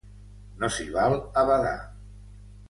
No 0.63 0.69
s'hi 0.77 0.87
val 0.95 1.13
a 1.43 1.45
badar. 1.51 1.77